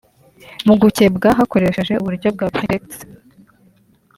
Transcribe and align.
Mu 0.67 0.73
gukebwa 0.81 1.27
hakoreshejwe 1.37 1.95
uburyo 1.99 2.27
bwa 2.35 2.47
prepex 2.55 2.85